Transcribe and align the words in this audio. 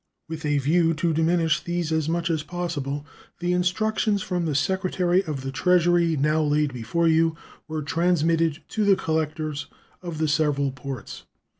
With 0.27 0.43
a 0.47 0.57
view 0.57 0.95
to 0.95 1.13
diminish 1.13 1.59
these 1.63 1.91
as 1.91 2.09
much 2.09 2.31
as 2.31 2.41
possible, 2.41 3.05
the 3.37 3.53
instructions 3.53 4.23
from 4.23 4.47
the 4.47 4.55
Secretary 4.55 5.23
of 5.25 5.41
the 5.41 5.51
Treasury 5.51 6.17
now 6.17 6.41
laid 6.41 6.73
before 6.73 7.07
you 7.07 7.35
were 7.67 7.83
transmitted 7.83 8.63
to 8.69 8.83
the 8.83 8.95
collectors 8.95 9.67
of 10.01 10.17
the 10.17 10.27
several 10.27 10.71
ports. 10.71 11.25